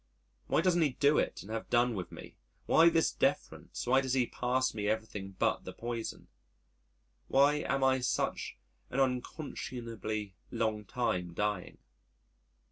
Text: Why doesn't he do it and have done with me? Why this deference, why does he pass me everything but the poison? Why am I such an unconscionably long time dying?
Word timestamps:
Why 0.47 0.61
doesn't 0.61 0.81
he 0.81 0.93
do 0.93 1.19
it 1.19 1.43
and 1.43 1.51
have 1.51 1.69
done 1.69 1.93
with 1.93 2.11
me? 2.11 2.35
Why 2.65 2.89
this 2.89 3.11
deference, 3.11 3.85
why 3.85 4.01
does 4.01 4.15
he 4.15 4.25
pass 4.25 4.73
me 4.73 4.87
everything 4.87 5.35
but 5.37 5.63
the 5.63 5.73
poison? 5.73 6.27
Why 7.27 7.57
am 7.67 7.83
I 7.83 7.99
such 7.99 8.57
an 8.89 8.99
unconscionably 8.99 10.33
long 10.49 10.85
time 10.85 11.35
dying? 11.35 11.77